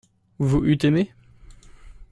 Vous 0.39 0.63
eûtes 0.65 0.83
aimé. 0.85 1.13